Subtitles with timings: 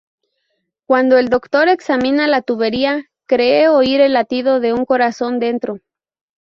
[0.87, 5.77] Cuando el doctor examina la tubería, cree oír el latido de un corazón dentro.